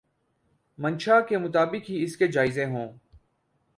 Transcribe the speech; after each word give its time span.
منشاء 0.77 1.19
کے 1.29 1.37
مطابق 1.37 1.89
ہی 1.89 2.03
اس 2.03 2.17
کے 2.17 2.27
جائزے 2.27 2.65
ہوں۔ 2.65 2.97